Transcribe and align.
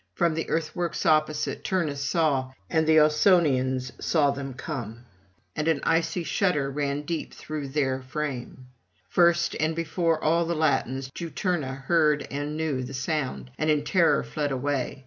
From 0.15 0.35
his 0.35 0.45
earthworks 0.49 1.05
opposite 1.05 1.63
Turnus 1.63 2.01
saw 2.03 2.53
and 2.71 2.87
the 2.87 2.97
Ausonians 2.99 3.91
saw 4.03 4.31
them 4.31 4.55
come, 4.55 5.05
and 5.55 5.67
an 5.67 5.79
icy 5.83 6.23
shudder 6.23 6.71
ran 6.71 7.03
deep 7.03 7.35
through 7.35 7.67
their 7.67 8.01
frame; 8.01 8.65
first 9.09 9.55
and 9.59 9.75
before 9.75 10.19
all 10.23 10.43
the 10.47 10.55
Latins 10.55 11.11
Juturna 11.13 11.75
heard 11.85 12.25
and 12.31 12.57
knew 12.57 12.81
the 12.81 12.95
sound, 12.95 13.51
and 13.59 13.69
in 13.69 13.83
terror 13.83 14.23
fled 14.23 14.51
away. 14.51 14.99